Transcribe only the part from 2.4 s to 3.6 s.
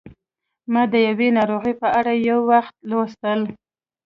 وخت لوستل